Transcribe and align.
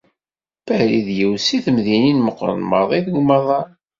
Paris 0.65 1.03
d 1.07 1.09
yiwet 1.17 1.41
seg 1.45 1.61
temdinin 1.65 2.19
meqqren 2.21 2.61
maḍi 2.69 2.99
deg 3.05 3.15
umaḍal. 3.21 3.67